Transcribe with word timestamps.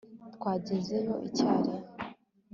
twagezeyo 0.35 1.13
icyarimwe 1.27 1.81